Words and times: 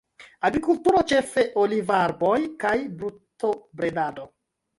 Agrikulturo, 0.47 1.03
ĉefe 1.11 1.43
olivarboj, 1.65 2.33
kaj 2.65 2.73
brutobredado. 3.03 4.27